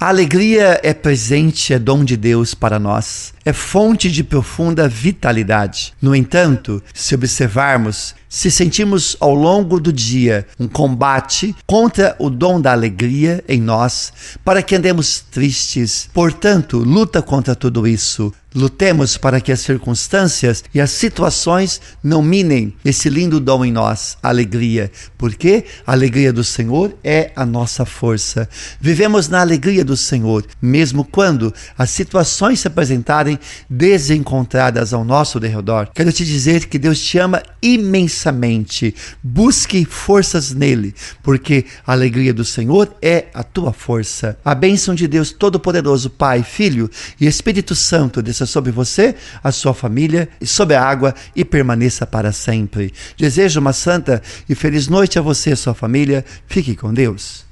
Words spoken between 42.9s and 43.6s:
é a